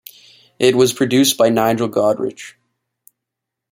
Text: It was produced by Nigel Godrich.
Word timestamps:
It 0.57 0.73
was 0.75 0.93
produced 0.93 1.37
by 1.37 1.49
Nigel 1.49 1.87
Godrich. 1.87 2.55